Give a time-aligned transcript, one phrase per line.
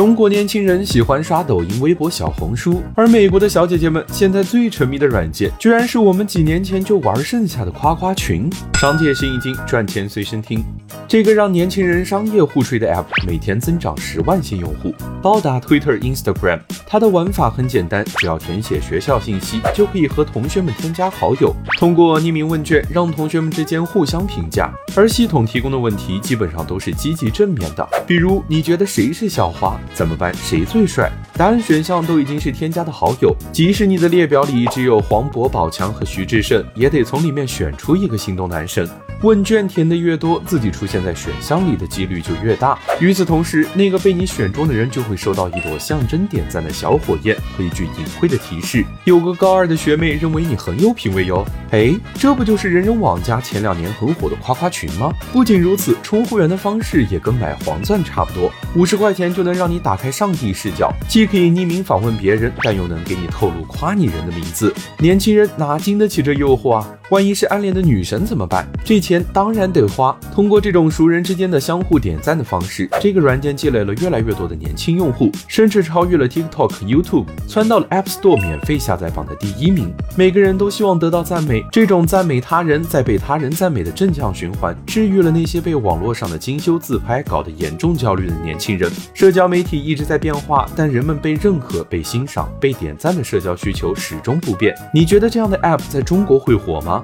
[0.00, 8.48] 中国年轻人喜欢刷抖音、微博、小红书，而美国的小姐姐们现在最沉迷的软件，居然是我们几年前就玩剩下的夸夸群。
[8.78, 10.64] 商界新一经，赚钱随身听。
[11.06, 16.60] 这个让年轻人商业互吹的 App，每天增长十万新用户，包打 Twitter、Instagram。
[16.86, 24.72] 它的玩法很简单，只要填写学校信息，就可以和同学们添加好友，通过匿名问卷让同学们之间互相评价。
[24.96, 29.78] 而系统提供的问题基本上都是积极正面的，比如你觉得谁是校花？
[29.94, 30.32] 怎么办？
[30.34, 31.10] 谁最帅？
[31.34, 38.88] 答案选项都已经是添加的好友，即使你的列表里只有黄渤、宝强和徐志胜，也得从里面选出一个心动男神。
[39.22, 42.78] 问卷填的越多，自己出现在选项里的几率就越大。
[43.00, 51.44] 与此同时，那个被你选中的人就会收到一朵象征点赞的小火焰和一句隐晦的提示：有个高二的学妹认为你很有品味哟。
[51.70, 55.12] 哎，这不就是人人网加前两年很火的夸夸群吗？
[55.32, 64.74] 不仅如此，充会员的方式也跟买黄钻差不多，五十块钱就能让你打开上帝视角，既可以匿名访问别人，但又能给你透露夸你人的名字。
[64.98, 66.88] 年轻人哪经得起这诱惑啊？
[67.10, 68.66] 万一是暗恋的女神怎么办？
[68.84, 70.16] 这钱当然得花。
[70.32, 79.92] 通过这种熟人之间的相互点赞的方式，这个软件积累了越来越多的年轻用户，甚至超越了 TikTok、YouTube，窜到了 App Store 免费下载榜的第一名。
[80.16, 88.90] 每个人都希望得到赞美这种赞美他人再被他人赞美的正向循环，治愈了那些被网络上的精修自拍搞得严重焦虑的年轻人。
[89.14, 94.74] 社交媒体一直在变化，但人们被认可、被欣赏、被点赞的社交需求始终不变。
[94.94, 97.02] 你觉得这样的 App 在中国会火吗？